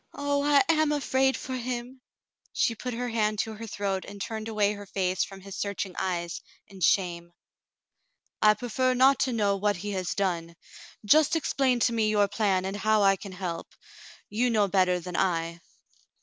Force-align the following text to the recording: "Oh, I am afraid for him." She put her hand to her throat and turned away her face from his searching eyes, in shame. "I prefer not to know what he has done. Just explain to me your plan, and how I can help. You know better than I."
"Oh, 0.15 0.41
I 0.43 0.63
am 0.67 0.91
afraid 0.91 1.37
for 1.37 1.53
him." 1.55 2.01
She 2.53 2.73
put 2.73 2.95
her 2.95 3.09
hand 3.09 3.37
to 3.41 3.53
her 3.53 3.67
throat 3.67 4.03
and 4.03 4.19
turned 4.19 4.47
away 4.47 4.73
her 4.73 4.87
face 4.87 5.23
from 5.23 5.41
his 5.41 5.55
searching 5.55 5.93
eyes, 5.95 6.41
in 6.65 6.81
shame. 6.81 7.33
"I 8.41 8.55
prefer 8.55 8.95
not 8.95 9.19
to 9.19 9.31
know 9.31 9.55
what 9.57 9.75
he 9.75 9.91
has 9.91 10.15
done. 10.15 10.55
Just 11.05 11.35
explain 11.35 11.79
to 11.81 11.93
me 11.93 12.09
your 12.09 12.27
plan, 12.27 12.65
and 12.65 12.77
how 12.77 13.03
I 13.03 13.15
can 13.15 13.33
help. 13.33 13.75
You 14.27 14.49
know 14.49 14.67
better 14.67 14.99
than 14.99 15.15
I." 15.15 15.61